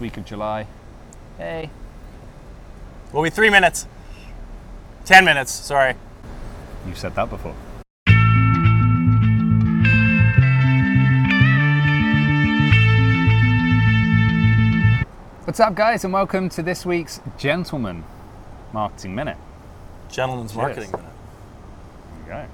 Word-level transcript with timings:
week 0.00 0.16
of 0.16 0.24
July. 0.24 0.66
Hey. 1.38 1.70
We'll 3.12 3.22
be 3.22 3.30
three 3.30 3.48
minutes. 3.48 3.86
Ten 5.04 5.24
minutes, 5.24 5.52
sorry. 5.52 5.94
You've 6.84 6.98
said 6.98 7.14
that 7.14 7.30
before. 7.30 7.54
What's 15.44 15.60
up, 15.60 15.76
guys, 15.76 16.02
and 16.02 16.12
welcome 16.12 16.48
to 16.48 16.62
this 16.64 16.84
week's 16.84 17.20
Gentleman 17.38 18.02
Marketing 18.72 19.14
Minute. 19.14 19.36
Gentleman's 20.10 20.50
Cheers. 20.50 20.60
Marketing 20.60 20.90
Minute. 20.90 21.12
There 22.26 22.42
you 22.42 22.48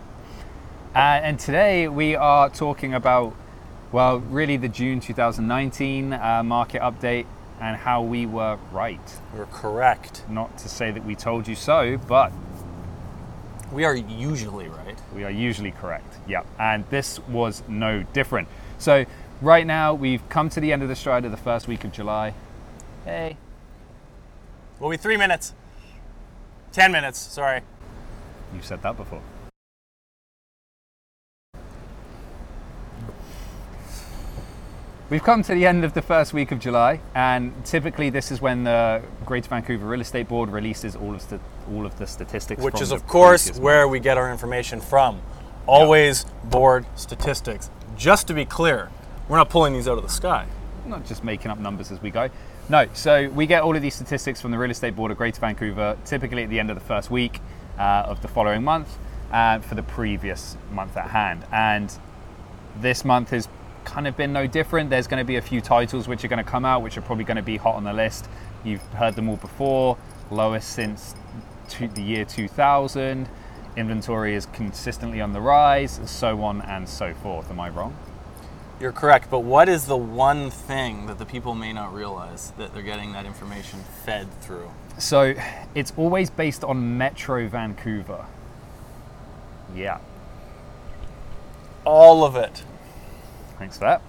go. 0.92 0.94
Uh, 0.94 0.98
and 0.98 1.40
today 1.40 1.88
we 1.88 2.14
are 2.16 2.50
talking 2.50 2.92
about, 2.92 3.34
well, 3.92 4.18
really 4.18 4.56
the 4.56 4.68
June 4.68 5.00
2019 5.00 6.12
uh, 6.12 6.42
market 6.44 6.80
update 6.80 7.26
and 7.60 7.76
how 7.76 8.02
we 8.02 8.24
were 8.24 8.58
right. 8.72 9.00
We're 9.34 9.46
correct. 9.46 10.22
Not 10.28 10.56
to 10.58 10.68
say 10.68 10.90
that 10.90 11.04
we 11.04 11.14
told 11.14 11.46
you 11.48 11.54
so, 11.54 11.98
but 12.08 12.32
We 13.72 13.84
are 13.84 13.94
usually 13.94 14.68
right. 14.68 14.98
We 15.14 15.24
are 15.24 15.30
usually 15.30 15.70
correct. 15.72 16.16
Yeah. 16.26 16.42
And 16.58 16.84
this 16.90 17.20
was 17.28 17.62
no 17.68 18.02
different. 18.12 18.48
So, 18.78 19.04
right 19.40 19.66
now, 19.66 19.94
we've 19.94 20.26
come 20.28 20.48
to 20.50 20.60
the 20.60 20.72
end 20.72 20.82
of 20.82 20.88
the 20.88 20.96
stride 20.96 21.24
of 21.24 21.30
the 21.30 21.36
first 21.36 21.68
week 21.68 21.84
of 21.84 21.92
July. 21.92 22.34
Hey. 23.04 23.36
Will 24.80 24.90
be 24.90 24.96
three 24.96 25.16
minutes. 25.16 25.52
Ten 26.72 26.90
minutes, 26.92 27.18
sorry. 27.18 27.60
You've 28.54 28.64
said 28.64 28.82
that 28.82 28.96
before. 28.96 29.22
We've 35.10 35.24
come 35.24 35.42
to 35.42 35.54
the 35.54 35.66
end 35.66 35.84
of 35.84 35.92
the 35.92 36.02
first 36.02 36.32
week 36.32 36.52
of 36.52 36.60
July, 36.60 37.00
and 37.16 37.52
typically 37.64 38.10
this 38.10 38.30
is 38.30 38.40
when 38.40 38.62
the 38.62 39.02
Greater 39.26 39.48
Vancouver 39.48 39.84
Real 39.84 40.00
Estate 40.00 40.28
Board 40.28 40.50
releases 40.50 40.94
all 40.94 41.16
of, 41.16 41.20
st- 41.20 41.40
all 41.68 41.84
of 41.84 41.98
the 41.98 42.06
statistics. 42.06 42.62
Which 42.62 42.74
from 42.74 42.82
is, 42.84 42.92
of 42.92 43.08
course, 43.08 43.58
where 43.58 43.88
we 43.88 43.98
get 43.98 44.16
our 44.16 44.30
information 44.30 44.80
from. 44.80 45.20
Always 45.66 46.26
board 46.44 46.86
statistics. 46.94 47.70
Just 47.96 48.28
to 48.28 48.34
be 48.34 48.44
clear, 48.44 48.88
we're 49.28 49.36
not 49.36 49.50
pulling 49.50 49.72
these 49.72 49.88
out 49.88 49.98
of 49.98 50.04
the 50.04 50.08
sky. 50.08 50.46
not 50.86 51.04
just 51.04 51.24
making 51.24 51.50
up 51.50 51.58
numbers 51.58 51.90
as 51.90 52.00
we 52.00 52.10
go. 52.10 52.30
No, 52.68 52.86
so 52.92 53.28
we 53.30 53.46
get 53.46 53.64
all 53.64 53.74
of 53.74 53.82
these 53.82 53.96
statistics 53.96 54.40
from 54.40 54.52
the 54.52 54.58
Real 54.58 54.70
Estate 54.70 54.94
Board 54.94 55.10
of 55.10 55.16
Greater 55.16 55.40
Vancouver, 55.40 55.98
typically 56.04 56.44
at 56.44 56.50
the 56.50 56.60
end 56.60 56.70
of 56.70 56.76
the 56.76 56.84
first 56.84 57.10
week 57.10 57.40
uh, 57.80 58.04
of 58.06 58.22
the 58.22 58.28
following 58.28 58.62
month 58.62 58.96
uh, 59.32 59.58
for 59.58 59.74
the 59.74 59.82
previous 59.82 60.56
month 60.70 60.96
at 60.96 61.10
hand. 61.10 61.44
And 61.50 61.92
this 62.76 63.04
month 63.04 63.30
has 63.30 63.48
kind 63.84 64.06
of 64.06 64.16
been 64.16 64.32
no 64.32 64.46
different. 64.46 64.90
There's 64.90 65.06
going 65.06 65.20
to 65.20 65.24
be 65.26 65.36
a 65.36 65.42
few 65.42 65.60
titles 65.60 66.08
which 66.08 66.24
are 66.24 66.28
going 66.28 66.44
to 66.44 66.50
come 66.50 66.64
out, 66.64 66.82
which 66.82 66.96
are 66.98 67.02
probably 67.02 67.24
going 67.24 67.36
to 67.36 67.42
be 67.42 67.56
hot 67.56 67.76
on 67.76 67.84
the 67.84 67.92
list. 67.92 68.28
You've 68.64 68.82
heard 68.94 69.16
them 69.16 69.28
all 69.28 69.36
before. 69.36 69.96
Lowest 70.30 70.70
since 70.70 71.14
to 71.70 71.88
the 71.88 72.02
year 72.02 72.24
2000. 72.24 73.28
Inventory 73.76 74.34
is 74.34 74.46
consistently 74.46 75.20
on 75.20 75.32
the 75.32 75.40
rise, 75.40 76.00
so 76.04 76.42
on 76.42 76.60
and 76.62 76.88
so 76.88 77.14
forth. 77.14 77.50
Am 77.50 77.60
I 77.60 77.68
wrong? 77.68 77.96
You're 78.80 78.92
correct, 78.92 79.30
but 79.30 79.40
what 79.40 79.68
is 79.68 79.86
the 79.86 79.96
one 79.96 80.50
thing 80.50 81.06
that 81.06 81.18
the 81.18 81.26
people 81.26 81.54
may 81.54 81.72
not 81.72 81.92
realize 81.92 82.52
that 82.52 82.72
they're 82.72 82.82
getting 82.82 83.12
that 83.12 83.26
information 83.26 83.80
fed 84.04 84.32
through? 84.40 84.70
So 84.98 85.34
it's 85.74 85.92
always 85.96 86.30
based 86.30 86.64
on 86.64 86.96
Metro 86.98 87.46
Vancouver. 87.48 88.24
Yeah, 89.74 89.98
All 91.84 92.24
of 92.24 92.36
it. 92.36 92.64
Thanks 93.60 93.76
for 93.76 93.84
that. 93.84 94.02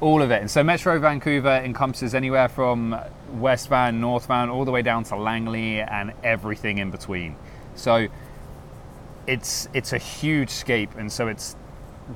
All 0.00 0.22
of 0.22 0.30
it. 0.30 0.40
And 0.40 0.50
so 0.50 0.64
Metro 0.64 0.98
Vancouver 0.98 1.56
encompasses 1.56 2.14
anywhere 2.14 2.48
from 2.48 2.98
West 3.32 3.68
Van, 3.68 4.00
North 4.00 4.26
Van, 4.26 4.48
all 4.48 4.64
the 4.64 4.70
way 4.70 4.80
down 4.80 5.04
to 5.04 5.16
Langley 5.16 5.80
and 5.80 6.12
everything 6.24 6.78
in 6.78 6.90
between. 6.90 7.36
So 7.74 8.06
it's 9.26 9.68
it's 9.74 9.92
a 9.92 9.98
huge 9.98 10.48
scape 10.48 10.94
and 10.96 11.12
so 11.12 11.28
it's 11.28 11.56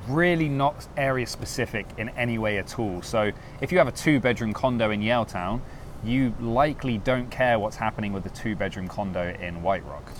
really 0.09 0.49
not 0.49 0.89
area 0.97 1.27
specific 1.27 1.87
in 1.99 2.09
any 2.11 2.39
way 2.39 2.59
at 2.59 2.79
all. 2.79 3.03
So 3.03 3.33
if 3.61 3.73
you 3.73 3.79
have 3.79 3.89
a 3.89 3.93
two 3.93 4.21
bedroom 4.21 4.55
condo 4.55 4.91
in 4.91 5.01
Yaletown, 5.01 5.61
you 6.05 6.35
likely 6.41 6.99
don't 6.99 7.31
care 7.31 7.59
what's 7.59 7.77
happening 7.77 8.13
with 8.13 8.23
the 8.23 8.31
two 8.31 8.55
bedroom 8.55 8.89
condo 8.89 9.35
in 9.41 9.61
White 9.61 9.85
Rock. 9.87 10.11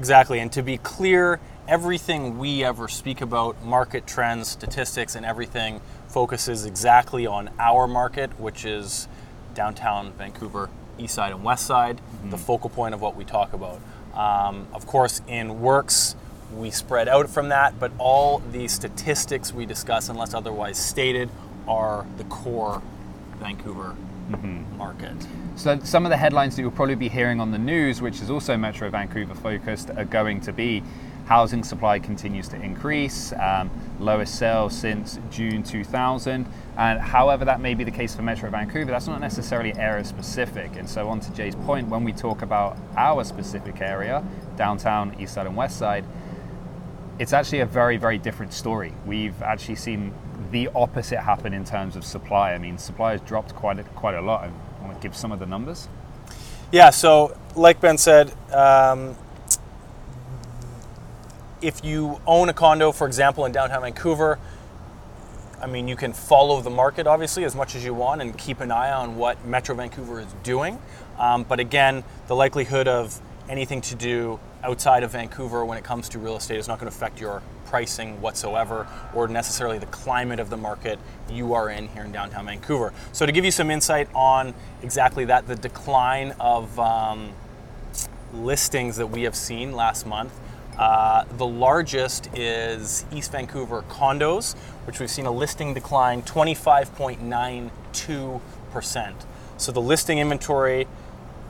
Exactly. 0.00 0.40
And 0.40 0.50
to 0.52 0.62
be 0.62 0.78
clear, 0.78 1.40
everything 1.68 2.38
we 2.38 2.64
ever 2.64 2.88
speak 2.88 3.20
about, 3.20 3.62
market 3.62 4.06
trends, 4.06 4.48
statistics, 4.48 5.14
and 5.14 5.26
everything 5.26 5.82
focuses 6.08 6.64
exactly 6.64 7.26
on 7.26 7.50
our 7.58 7.86
market, 7.86 8.30
which 8.40 8.64
is 8.64 9.08
downtown 9.52 10.12
Vancouver, 10.12 10.70
east 10.98 11.16
side 11.16 11.32
and 11.32 11.44
west 11.44 11.66
side, 11.66 12.00
the 12.30 12.38
focal 12.38 12.70
point 12.70 12.94
of 12.94 13.02
what 13.02 13.14
we 13.14 13.26
talk 13.26 13.52
about. 13.52 13.78
Um, 14.14 14.68
of 14.72 14.86
course, 14.86 15.20
in 15.28 15.60
works, 15.60 16.16
we 16.56 16.70
spread 16.70 17.06
out 17.06 17.28
from 17.28 17.50
that, 17.50 17.78
but 17.78 17.92
all 17.98 18.38
the 18.38 18.68
statistics 18.68 19.52
we 19.52 19.66
discuss, 19.66 20.08
unless 20.08 20.32
otherwise 20.32 20.78
stated, 20.78 21.28
are 21.68 22.06
the 22.16 22.24
core 22.24 22.80
Vancouver 23.38 23.94
market. 24.76 25.14
So 25.56 25.78
some 25.80 26.06
of 26.06 26.10
the 26.10 26.16
headlines 26.16 26.56
that 26.56 26.62
you'll 26.62 26.70
probably 26.70 26.94
be 26.94 27.08
hearing 27.08 27.40
on 27.40 27.50
the 27.50 27.58
news, 27.58 28.00
which 28.00 28.20
is 28.20 28.30
also 28.30 28.56
Metro 28.56 28.88
Vancouver 28.90 29.34
focused, 29.34 29.90
are 29.90 30.04
going 30.04 30.40
to 30.42 30.52
be 30.52 30.82
housing 31.26 31.62
supply 31.62 31.96
continues 31.98 32.48
to 32.48 32.60
increase, 32.60 33.32
um, 33.34 33.70
lowest 34.00 34.34
sales 34.34 34.76
since 34.76 35.20
June 35.30 35.62
2000. 35.62 36.44
And 36.76 37.00
however 37.00 37.44
that 37.44 37.60
may 37.60 37.74
be 37.74 37.84
the 37.84 37.90
case 37.92 38.16
for 38.16 38.22
Metro 38.22 38.50
Vancouver, 38.50 38.90
that's 38.90 39.06
not 39.06 39.20
necessarily 39.20 39.72
area 39.76 40.04
specific. 40.04 40.74
And 40.74 40.88
so 40.88 41.08
on 41.08 41.20
to 41.20 41.32
Jay's 41.32 41.54
point, 41.54 41.88
when 41.88 42.02
we 42.02 42.12
talk 42.12 42.42
about 42.42 42.76
our 42.96 43.22
specific 43.22 43.80
area, 43.80 44.24
downtown, 44.56 45.14
east 45.20 45.34
side 45.34 45.46
and 45.46 45.56
west 45.56 45.78
side, 45.78 46.04
it's 47.20 47.32
actually 47.32 47.60
a 47.60 47.66
very, 47.66 47.96
very 47.96 48.18
different 48.18 48.52
story. 48.52 48.92
We've 49.06 49.40
actually 49.42 49.76
seen 49.76 50.12
the 50.50 50.68
opposite 50.74 51.20
happen 51.20 51.52
in 51.52 51.64
terms 51.64 51.96
of 51.96 52.04
supply. 52.04 52.52
I 52.52 52.58
mean, 52.58 52.78
supply 52.78 53.12
has 53.12 53.20
dropped 53.20 53.54
quite 53.54 53.78
a, 53.78 53.84
quite 53.84 54.14
a 54.14 54.20
lot. 54.20 54.44
I 54.44 54.84
want 54.84 55.00
to 55.00 55.02
give 55.02 55.16
some 55.16 55.32
of 55.32 55.38
the 55.38 55.46
numbers. 55.46 55.88
Yeah, 56.72 56.90
so 56.90 57.36
like 57.56 57.80
Ben 57.80 57.98
said, 57.98 58.32
um, 58.52 59.16
if 61.60 61.84
you 61.84 62.20
own 62.26 62.48
a 62.48 62.52
condo, 62.52 62.92
for 62.92 63.06
example, 63.06 63.44
in 63.44 63.52
downtown 63.52 63.82
Vancouver, 63.82 64.38
I 65.60 65.66
mean, 65.66 65.88
you 65.88 65.96
can 65.96 66.12
follow 66.12 66.60
the 66.62 66.70
market 66.70 67.06
obviously 67.06 67.44
as 67.44 67.54
much 67.54 67.74
as 67.74 67.84
you 67.84 67.92
want 67.92 68.22
and 68.22 68.36
keep 68.38 68.60
an 68.60 68.70
eye 68.70 68.92
on 68.92 69.16
what 69.16 69.44
Metro 69.44 69.74
Vancouver 69.74 70.20
is 70.20 70.32
doing. 70.42 70.78
Um, 71.18 71.44
but 71.44 71.60
again, 71.60 72.02
the 72.28 72.36
likelihood 72.36 72.88
of 72.88 73.20
anything 73.48 73.82
to 73.82 73.94
do 73.94 74.40
outside 74.62 75.02
of 75.02 75.12
Vancouver 75.12 75.64
when 75.64 75.78
it 75.78 75.84
comes 75.84 76.08
to 76.10 76.18
real 76.18 76.36
estate 76.36 76.58
is 76.58 76.68
not 76.68 76.78
going 76.78 76.90
to 76.90 76.96
affect 76.96 77.20
your 77.20 77.42
pricing 77.66 78.20
whatsoever 78.20 78.86
or 79.14 79.28
necessarily 79.28 79.78
the 79.78 79.86
climate 79.86 80.40
of 80.40 80.50
the 80.50 80.56
market 80.56 80.98
you 81.30 81.54
are 81.54 81.70
in 81.70 81.88
here 81.88 82.04
in 82.04 82.12
downtown 82.12 82.46
Vancouver. 82.46 82.92
So, 83.12 83.26
to 83.26 83.32
give 83.32 83.44
you 83.44 83.50
some 83.50 83.70
insight 83.70 84.08
on 84.14 84.54
exactly 84.82 85.24
that, 85.26 85.46
the 85.46 85.56
decline 85.56 86.34
of 86.40 86.78
um, 86.78 87.32
listings 88.32 88.96
that 88.96 89.06
we 89.06 89.22
have 89.22 89.36
seen 89.36 89.72
last 89.72 90.06
month. 90.06 90.32
Uh, 90.78 91.24
the 91.36 91.46
largest 91.46 92.28
is 92.36 93.04
East 93.12 93.32
Vancouver 93.32 93.82
condos, 93.82 94.56
which 94.86 94.98
we've 94.98 95.10
seen 95.10 95.26
a 95.26 95.30
listing 95.30 95.74
decline 95.74 96.22
25.92%. 96.22 99.14
So 99.58 99.72
the 99.72 99.80
listing 99.80 100.16
inventory 100.18 100.86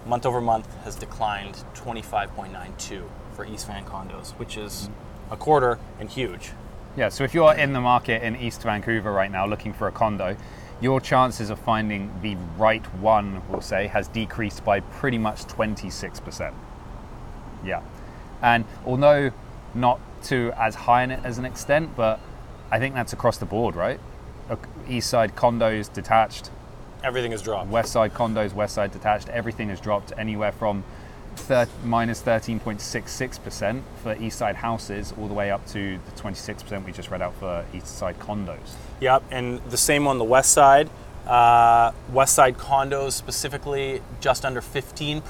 month 0.06 0.26
over 0.26 0.40
month 0.40 0.72
has 0.84 0.96
declined 0.96 1.64
25.92 1.74 3.04
for 3.32 3.44
East 3.44 3.66
Van 3.66 3.84
condos, 3.84 4.30
which 4.32 4.56
is 4.56 4.88
a 5.30 5.36
quarter 5.36 5.78
and 5.98 6.10
huge. 6.10 6.52
Yeah, 6.96 7.08
so 7.08 7.24
if 7.24 7.34
you're 7.34 7.54
in 7.54 7.72
the 7.72 7.80
market 7.80 8.22
in 8.22 8.36
East 8.36 8.62
Vancouver 8.62 9.12
right 9.12 9.30
now 9.30 9.46
looking 9.46 9.72
for 9.72 9.86
a 9.86 9.92
condo, 9.92 10.36
your 10.80 11.00
chances 11.00 11.50
of 11.50 11.58
finding 11.58 12.10
the 12.22 12.36
right 12.56 12.84
one, 12.94 13.42
we'll 13.48 13.60
say, 13.60 13.86
has 13.86 14.08
decreased 14.08 14.64
by 14.64 14.80
pretty 14.80 15.18
much 15.18 15.44
26%. 15.44 16.52
Yeah. 17.64 17.82
And 18.42 18.64
although 18.86 19.30
not 19.74 20.00
to 20.24 20.52
as 20.56 20.74
high 20.74 21.04
as 21.04 21.38
an 21.38 21.44
extent, 21.44 21.94
but 21.94 22.18
I 22.70 22.78
think 22.78 22.94
that's 22.94 23.12
across 23.12 23.36
the 23.36 23.46
board, 23.46 23.76
right? 23.76 24.00
East 24.88 25.10
side 25.10 25.36
condos 25.36 25.92
detached, 25.92 26.50
Everything 27.02 27.32
has 27.32 27.42
dropped. 27.42 27.68
west 27.70 27.92
side 27.92 28.14
condos, 28.14 28.52
west 28.52 28.74
side 28.74 28.92
detached, 28.92 29.28
everything 29.30 29.68
has 29.68 29.80
dropped 29.80 30.12
anywhere 30.18 30.52
from 30.52 30.84
thir- 31.36 31.68
minus 31.84 32.22
13.66% 32.22 33.82
for 34.02 34.16
east 34.16 34.38
side 34.38 34.56
houses 34.56 35.12
all 35.18 35.28
the 35.28 35.34
way 35.34 35.50
up 35.50 35.66
to 35.68 35.98
the 35.98 36.20
26% 36.20 36.84
we 36.84 36.92
just 36.92 37.10
read 37.10 37.22
out 37.22 37.34
for 37.36 37.64
east 37.72 37.86
side 37.98 38.18
condos. 38.18 38.74
Yep, 39.00 39.22
and 39.30 39.60
the 39.70 39.76
same 39.76 40.06
on 40.06 40.18
the 40.18 40.24
west 40.24 40.52
side. 40.52 40.90
Uh, 41.26 41.92
west 42.12 42.34
side 42.34 42.56
condos 42.58 43.12
specifically 43.12 44.02
just 44.20 44.44
under 44.44 44.60
15%, 44.60 45.22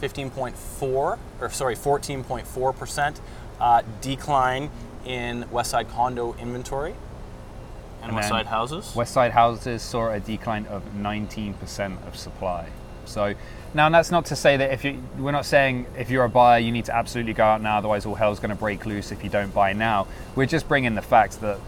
15.4, 0.00 1.18
or 1.40 1.50
sorry, 1.50 1.76
14.4% 1.76 3.20
uh, 3.60 3.82
decline 4.00 4.70
in 5.04 5.48
west 5.50 5.70
side 5.70 5.88
condo 5.90 6.34
inventory. 6.40 6.94
And, 8.02 8.14
West 8.14 8.28
Side 8.28 8.46
houses? 8.46 8.94
West 8.94 9.12
Side 9.12 9.32
houses 9.32 9.82
saw 9.82 10.10
a 10.10 10.20
decline 10.20 10.66
of 10.66 10.82
19% 10.94 12.06
of 12.06 12.16
supply. 12.16 12.68
So 13.04 13.34
now 13.74 13.88
that's 13.88 14.10
not 14.10 14.26
to 14.26 14.36
say 14.36 14.56
that 14.56 14.72
if 14.72 14.84
you 14.84 15.02
we're 15.18 15.32
not 15.32 15.46
saying 15.46 15.86
if 15.98 16.10
you're 16.10 16.24
a 16.24 16.28
buyer 16.28 16.60
you 16.60 16.70
need 16.70 16.84
to 16.84 16.94
absolutely 16.94 17.32
go 17.32 17.42
out 17.42 17.60
now 17.62 17.78
otherwise 17.78 18.06
all 18.06 18.14
hell's 18.14 18.38
going 18.38 18.50
to 18.50 18.56
break 18.56 18.86
loose 18.86 19.10
if 19.10 19.24
you 19.24 19.30
don't 19.30 19.52
buy 19.52 19.72
now. 19.72 20.06
We're 20.34 20.46
just 20.46 20.68
bringing 20.68 20.94
the 20.94 21.02
fact 21.02 21.40
that 21.40 21.58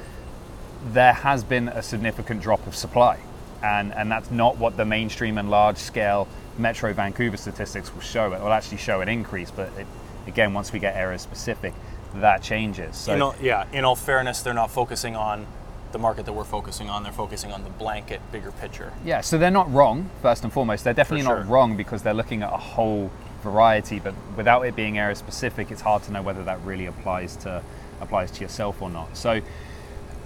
there 0.86 1.12
has 1.12 1.42
been 1.42 1.68
a 1.68 1.82
significant 1.82 2.42
drop 2.42 2.66
of 2.66 2.76
supply. 2.76 3.18
And 3.62 3.92
and 3.94 4.10
that's 4.10 4.30
not 4.30 4.58
what 4.58 4.76
the 4.76 4.84
mainstream 4.84 5.38
and 5.38 5.50
large 5.50 5.78
scale 5.78 6.28
Metro 6.58 6.92
Vancouver 6.92 7.36
statistics 7.36 7.92
will 7.92 8.00
show. 8.00 8.32
It 8.32 8.40
will 8.40 8.52
actually 8.52 8.78
show 8.78 9.00
an 9.00 9.08
increase, 9.08 9.50
but 9.50 9.70
it, 9.78 9.86
again 10.26 10.52
once 10.52 10.72
we 10.72 10.78
get 10.78 10.94
area 10.96 11.18
specific 11.18 11.74
that 12.20 12.42
changes. 12.42 12.96
So 12.96 13.14
in 13.14 13.22
all, 13.22 13.34
yeah, 13.40 13.66
in 13.72 13.84
all 13.84 13.96
fairness, 13.96 14.42
they're 14.42 14.54
not 14.54 14.70
focusing 14.70 15.16
on 15.16 15.46
the 15.94 15.98
market 15.98 16.26
that 16.26 16.34
we're 16.34 16.44
focusing 16.44 16.90
on. 16.90 17.04
They're 17.04 17.12
focusing 17.12 17.52
on 17.52 17.64
the 17.64 17.70
blanket, 17.70 18.20
bigger 18.32 18.52
picture. 18.52 18.92
Yeah, 19.04 19.22
so 19.22 19.38
they're 19.38 19.50
not 19.50 19.72
wrong, 19.72 20.10
first 20.20 20.44
and 20.44 20.52
foremost. 20.52 20.84
They're 20.84 20.92
definitely 20.92 21.24
For 21.24 21.36
not 21.36 21.48
wrong 21.48 21.76
because 21.76 22.02
they're 22.02 22.12
looking 22.12 22.42
at 22.42 22.52
a 22.52 22.58
whole 22.58 23.10
variety, 23.42 24.00
but 24.00 24.12
without 24.36 24.62
it 24.66 24.74
being 24.76 24.98
area 24.98 25.14
specific, 25.14 25.70
it's 25.70 25.80
hard 25.80 26.02
to 26.02 26.12
know 26.12 26.20
whether 26.20 26.42
that 26.42 26.60
really 26.62 26.86
applies 26.86 27.36
to 27.36 27.62
applies 28.00 28.30
to 28.32 28.40
yourself 28.42 28.82
or 28.82 28.90
not. 28.90 29.16
So 29.16 29.40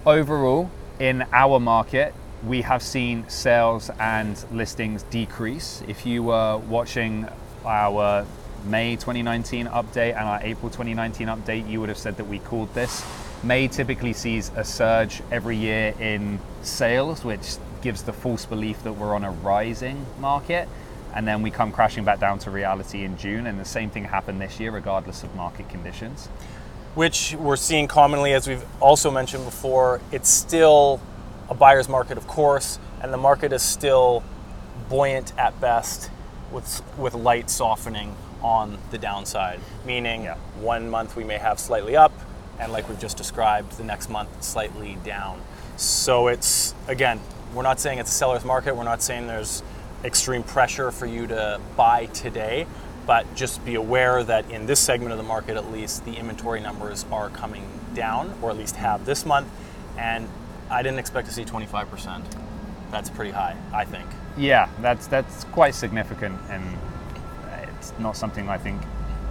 overall, 0.07 0.71
in 0.99 1.27
our 1.33 1.61
market, 1.61 2.15
we 2.47 2.63
have 2.63 2.83
seen 2.83 3.29
sales 3.29 3.91
and 4.01 4.43
listings 4.51 5.03
decrease. 5.05 5.83
If 5.87 6.07
you 6.07 6.23
were 6.23 6.57
watching 6.57 7.29
our 7.65 8.27
May 8.65 8.97
2019 8.97 9.67
update 9.67 10.17
and 10.17 10.29
our 10.29 10.41
April 10.43 10.71
2019 10.71 11.29
update, 11.29 11.69
you 11.69 11.81
would 11.81 11.89
have 11.89 11.99
said 11.99 12.17
that 12.17 12.25
we 12.25 12.39
called 12.39 12.73
this. 12.75 13.05
May 13.43 13.69
typically 13.69 14.13
sees 14.13 14.51
a 14.57 14.65
surge 14.65 15.23
every 15.31 15.57
year 15.57 15.95
in 16.01 16.41
sales, 16.63 17.25
which 17.25 17.57
gives 17.83 18.03
the 18.03 18.13
false 18.13 18.45
belief 18.47 18.83
that 18.83 18.95
we're 18.95 19.15
on 19.15 19.25
a 19.25 19.31
rising 19.31 20.05
market. 20.21 20.69
And 21.15 21.27
then 21.27 21.43
we 21.43 21.51
come 21.51 21.73
crashing 21.73 22.05
back 22.05 22.21
down 22.21 22.39
to 22.41 22.51
reality 22.51 23.05
in 23.05 23.17
June. 23.17 23.47
And 23.47 23.59
the 23.59 23.65
same 23.65 23.91
thing 23.91 24.05
happened 24.05 24.41
this 24.41 24.61
year, 24.61 24.71
regardless 24.71 25.23
of 25.23 25.35
market 25.35 25.69
conditions. 25.69 26.29
which 26.95 27.35
we're 27.37 27.57
seeing 27.57 27.87
commonly, 27.87 28.33
as 28.33 28.49
we've 28.49 28.65
also 28.81 29.11
mentioned 29.11 29.45
before, 29.45 30.01
it's 30.11 30.29
still 30.29 31.01
a 31.49 31.55
buyer's 31.55 31.89
market, 31.89 32.19
of 32.19 32.27
course, 32.27 32.79
and 33.01 33.13
the 33.13 33.17
market 33.17 33.53
is 33.53 33.63
still 33.63 34.23
buoyant 34.89 35.33
at 35.39 35.61
best, 35.61 36.11
with 36.51 36.83
with 36.97 37.15
light 37.15 37.51
softening 37.51 38.17
on 38.43 38.79
the 38.91 38.99
downside. 38.99 39.61
Meaning, 39.85 40.25
Yeah. 40.25 40.35
one 40.61 40.89
month 40.91 41.17
we 41.17 41.25
may 41.25 41.39
have 41.39 41.59
slightly 41.59 41.97
up, 41.97 42.13
and 42.59 42.73
like 42.73 42.89
we've 42.89 43.01
just 43.01 43.17
described, 43.17 43.77
the 43.79 43.85
next 43.85 44.09
month 44.09 44.29
slightly 44.43 44.97
down. 45.05 45.41
So 45.77 46.29
it's 46.29 46.75
again, 46.87 47.21
we're 47.55 47.63
not 47.63 47.81
saying 47.81 47.99
it's 47.99 48.11
a 48.11 48.15
seller's 48.15 48.45
market. 48.45 48.77
We're 48.77 48.85
not 48.85 49.03
saying 49.03 49.27
there's 49.27 49.63
extreme 50.05 50.43
pressure 50.43 50.91
for 50.91 51.07
you 51.07 51.27
to 51.27 51.61
buy 51.77 52.07
today, 52.07 52.67
but 53.07 53.33
just 53.35 53.65
be 53.65 53.75
aware 53.75 54.23
that 54.23 54.51
in 54.51 54.67
this 54.67 54.79
segment 54.81 55.13
of 55.13 55.19
the 55.19 55.25
market, 55.25 55.57
at 55.57 55.73
least, 55.73 56.05
the 56.05 56.15
inventory 56.15 56.61
numbers 56.61 57.05
are 57.11 57.31
coming 57.31 57.65
down, 57.95 58.35
or 58.43 58.51
at 58.51 58.57
least 58.57 58.77
have 58.77 59.05
this 59.07 59.25
month. 59.25 59.49
And 59.97 60.29
I 60.71 60.83
didn't 60.83 60.99
expect 60.99 61.27
to 61.29 61.33
see 61.35 61.45
25%. 61.45 62.23
That's 62.91 63.09
pretty 63.11 63.31
high, 63.33 63.57
I 63.73 63.85
think. 63.85 64.07
Yeah, 64.37 64.69
that's 64.81 65.07
that's 65.09 65.45
quite 65.45 65.75
significant, 65.75 66.39
and 66.49 66.63
it's 67.79 67.93
not 67.99 68.17
something 68.17 68.49
I 68.49 68.59
think 68.59 68.83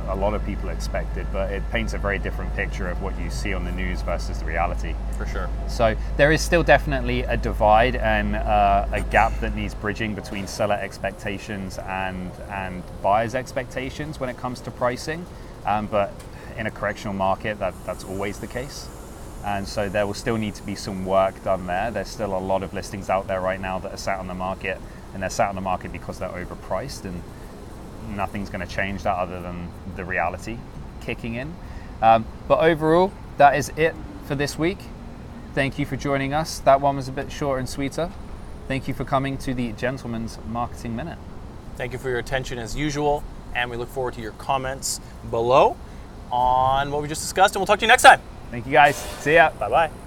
a 0.10 0.16
lot 0.16 0.34
of 0.34 0.46
people 0.46 0.70
expected. 0.70 1.28
But 1.32 1.52
it 1.52 1.64
paints 1.72 1.94
a 1.94 1.98
very 1.98 2.20
different 2.20 2.56
picture 2.56 2.88
of 2.88 3.02
what 3.02 3.20
you 3.20 3.30
see 3.30 3.54
on 3.54 3.66
the 3.66 3.72
news 3.72 4.02
versus 4.02 4.40
the 4.40 4.46
reality. 4.46 4.96
For 5.18 5.26
sure. 5.26 5.50
So 5.68 5.96
there 6.16 6.32
is 6.32 6.42
still 6.42 6.64
definitely 6.64 7.24
a 7.24 7.38
divide 7.38 7.96
and 7.96 8.36
uh, 8.36 8.88
a 8.92 9.02
gap 9.02 9.38
that 9.42 9.56
needs 9.56 9.76
bridging 9.76 10.16
between 10.16 10.48
seller 10.48 10.76
expectations 10.76 11.78
and 11.78 12.32
and 12.50 12.84
buyers' 13.02 13.36
expectations 13.36 14.20
when 14.20 14.30
it 14.30 14.38
comes 14.38 14.60
to 14.62 14.72
pricing. 14.72 15.26
Um, 15.66 15.88
but 15.88 16.14
in 16.58 16.68
a 16.68 16.72
correctional 16.72 17.14
market, 17.14 17.60
that 17.60 17.74
that's 17.86 18.04
always 18.04 18.40
the 18.40 18.48
case. 18.48 18.90
And 19.46 19.68
so 19.68 19.88
there 19.88 20.06
will 20.06 20.14
still 20.14 20.38
need 20.38 20.56
to 20.56 20.64
be 20.64 20.76
some 20.76 21.06
work 21.06 21.42
done 21.44 21.68
there. 21.68 21.92
There's 21.92 22.10
still 22.10 22.36
a 22.36 22.40
lot 22.40 22.64
of 22.64 22.74
listings 22.74 23.10
out 23.10 23.28
there 23.28 23.40
right 23.40 23.62
now 23.62 23.80
that 23.80 23.94
are 23.94 23.98
sat 23.98 24.20
on 24.20 24.28
the 24.28 24.34
market, 24.34 24.78
and 25.14 25.22
they're 25.22 25.30
sat 25.30 25.50
on 25.50 25.56
the 25.56 25.62
market 25.62 25.92
because 25.92 26.20
they're 26.20 26.30
overpriced, 26.30 27.06
and 27.06 27.22
nothing's 28.07 28.50
going 28.50 28.65
to 28.65 28.74
change 28.74 29.04
that 29.04 29.15
other 29.15 29.42
than 29.42 29.69
the 29.95 30.06
reality 30.06 30.57
kicking 31.01 31.36
in. 31.36 31.56
Um, 32.01 32.25
but 32.48 32.59
overall, 32.59 33.12
that 33.38 33.56
is 33.56 33.71
it 33.75 33.95
for 34.25 34.36
this 34.36 34.57
week. 34.57 34.80
Thank 35.54 35.80
you 35.80 35.86
for 35.86 35.95
joining 35.95 36.33
us. 36.33 36.59
That 36.59 36.81
one 36.81 36.95
was 36.95 37.07
a 37.07 37.12
bit 37.12 37.31
shorter 37.31 37.59
and 37.59 37.68
sweeter. 37.68 38.12
Thank 38.68 38.88
you 38.88 38.94
for 38.94 39.06
coming 39.06 39.38
to 39.39 39.54
the 39.54 39.71
Gentleman's 39.74 40.38
Marketing 40.48 40.95
Minute. 40.95 41.18
Thank 41.77 41.94
you 41.94 42.00
for 42.00 42.09
your 42.09 42.19
attention 42.19 42.59
as 42.59 42.75
usual, 42.75 43.24
and 43.56 43.71
we 43.71 43.77
look 43.77 43.89
forward 43.89 44.13
to 44.15 44.21
your 44.21 44.33
comments 44.33 45.00
below 45.30 45.77
on 46.31 46.92
what 46.92 47.01
we 47.01 47.07
just 47.07 47.21
discussed, 47.21 47.56
and 47.56 47.62
we'll 47.62 47.68
talk 47.68 47.80
to 47.80 47.86
you 47.86 47.88
next 47.88 48.03
time. 48.03 48.21
Thank 48.51 48.65
you 48.65 48.71
guys. 48.71 48.95
See 48.95 49.36
ya. 49.36 49.51
Bye 49.51 49.69
bye. 49.69 50.06